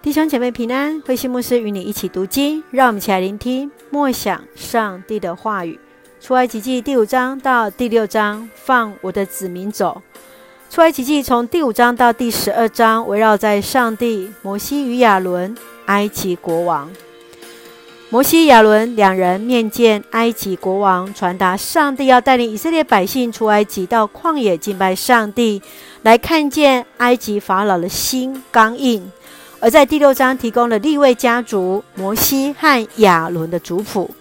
[0.00, 5.78] 弟兄姐妹平安，慧馨牧师与你一起读经，让我们一起来聆听默想上帝的话语。
[6.20, 10.00] 出埃及记第五章到第六章，放我的子民走。
[10.70, 15.56] 出埃及记从第五章到第十二章，围绕在上帝、摩西与亚伦、
[15.86, 16.88] 埃及国王。
[18.08, 25.60] 摩西、亚伦两人面见埃及国王，传达上帝要带领以色列百姓出埃及，到旷野敬拜上帝，
[26.02, 29.10] 来看见埃及法老的心刚硬。
[29.60, 34.14] 而在第六章提供了利未家族摩西和亚伦的族谱，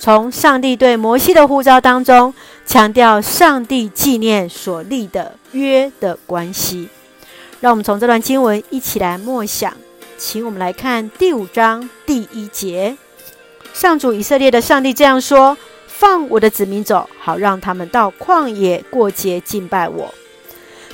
[0.00, 2.34] 从上帝对摩西的呼召当中，
[2.66, 6.88] 强调上帝纪念所立的约的关系。
[7.60, 9.72] 让我们从这段经文一起来默想，
[10.18, 12.96] 请我们来看第五章第一节。
[13.72, 20.12] 上主以色列的上帝这样说：“放我的子民走，好让他们到旷野过节敬拜我。”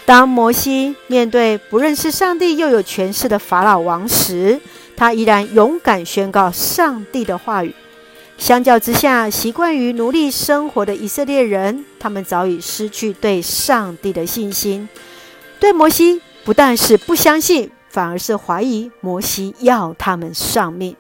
[0.07, 4.61] 当摩西面对不认识上帝又有权势的法老王时，
[4.97, 7.75] 他依然勇敢宣告上帝的话语。
[8.39, 14.89] 相较之下，习惯于奴隶生活的以色列人，他们早已失去对上帝的信心。
[15.59, 20.95] 对摩西不但是不相信，反而是怀疑摩西要他们丧命。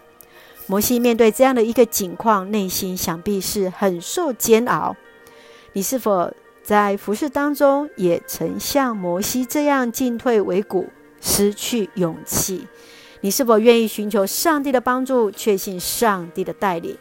[0.66, 4.96] 摩西面对这样的一个境况，内心想必是很受煎熬。
[5.74, 6.32] 你是否
[6.67, 10.89] 在服饰当中也曾像摩西这样进退维谷，
[11.20, 12.67] 失去勇气？
[13.20, 16.98] 你是否愿意寻求上帝的帮助，确信上帝的带领？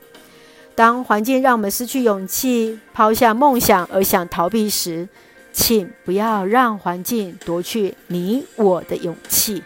[0.76, 5.10] 当环境让我们失去勇气，抛下梦想而想逃避时，
[5.52, 9.64] 请不要让环境夺去你我的勇气，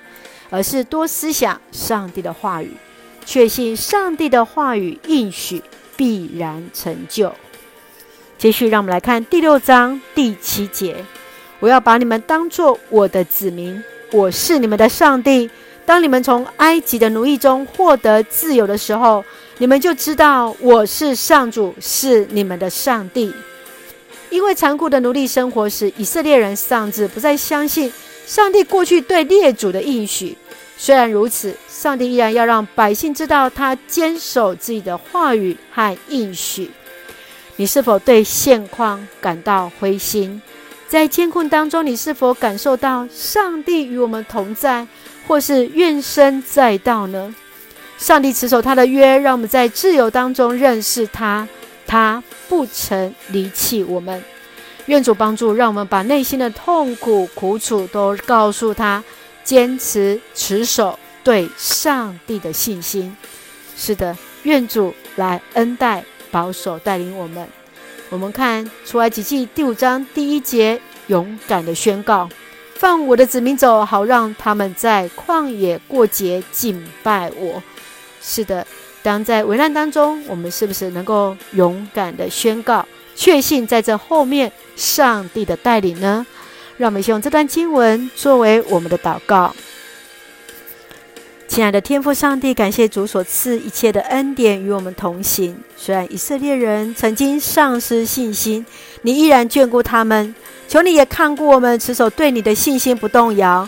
[0.49, 2.71] 而是多思想上帝的话语。
[3.25, 5.61] 确信上帝的话语应许
[5.97, 7.33] 必然成就。
[8.39, 11.03] 继续，让我们来看第六章第七节
[11.59, 15.49] ：“我要把你们当作我的子民，我是你们的上帝。
[15.85, 19.21] 当你们从埃及的奴役中获得自由的时候，
[19.57, 23.33] 你们就知道我是上主，是你们的上帝。
[24.29, 27.91] 因为残酷的奴隶生活使以色列人丧志，不再相信
[28.25, 30.37] 上帝过去对列祖的应许。”
[30.79, 36.71] 虽然如此，上帝依然要让百姓知道他坚守自己的话语和应许。
[37.59, 40.41] 你是否对现况感到灰心？
[40.87, 44.87] 在艰困当中，你是否感受到上帝与我们同在，
[45.27, 47.35] 或是怨声载道呢？
[47.97, 51.45] 上帝持守他的约，让我们在自由当中认识他，
[51.85, 54.23] 他不曾离弃我们。
[54.85, 59.03] 愿主帮助，让我们把内心的痛苦、苦楚都告诉他。
[59.43, 63.17] 坚持持守对上帝的信心，
[63.75, 67.47] 是的，愿主来恩待、保守、带领我们。
[68.09, 72.27] 我们看出埃及记第五章第一节，勇敢的宣告
[72.75, 77.61] ：“放我的子民走，好让他们在旷野过节敬拜我。”
[78.21, 78.65] 是的，
[79.03, 82.85] 当在危难当中，我们是不是能够勇敢的宣告，
[83.15, 86.25] 确信在这后面上帝的带领呢？
[86.77, 89.55] 让我们先用这段经文作为我们的祷告。
[91.49, 95.57] 亲爱的天父上帝，感谢主所赐一切的恩典与我们同行。
[95.75, 98.63] 虽然以色列人曾经丧失信心，
[99.01, 100.33] 你依然眷顾他们。
[100.67, 103.67] 求你也看顾我们，持守对你的信心不动摇。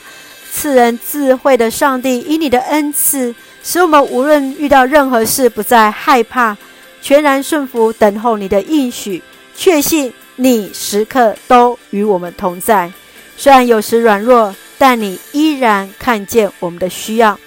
[0.53, 3.34] 赐人智慧的上帝，以你的恩赐，
[3.64, 6.56] 使我们无论遇到任何事，不再害怕，
[7.02, 9.24] 全然顺服，等候你的应许，
[9.56, 12.94] 确信你时刻都与我们同在。
[13.36, 17.40] 虽然有时软弱，但你依然看见我们的需要，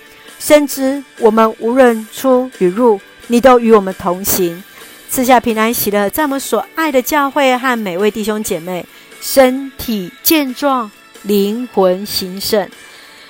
[0.44, 4.62] 深知我们无论出与入，你都与我们同行，
[5.08, 8.84] 赐下平安喜乐，在我们所爱的教会和每位弟兄姐妹
[9.22, 10.90] 身体健壮，
[11.22, 12.68] 灵魂兴盛，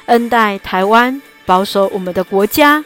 [0.06, 2.84] 恩待台湾，保守我们的国家。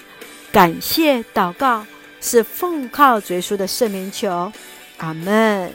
[0.53, 1.87] 感谢祷告，
[2.21, 4.53] 是奉靠主耶稣的圣名求，
[4.99, 5.73] 阿门。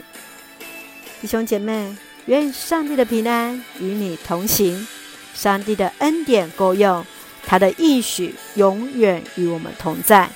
[1.20, 1.96] 弟兄姐妹。
[2.28, 4.88] 愿上帝的平安与你同行，
[5.34, 7.06] 上帝的恩典够用，
[7.54, 10.28] 他的应许永远与我们同在。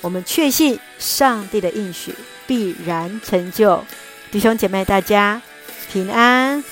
[0.00, 2.12] 我们确信上帝的应许
[2.48, 3.84] 必然成就。
[4.32, 5.40] 弟兄姐妹，大家
[5.92, 6.64] 平安。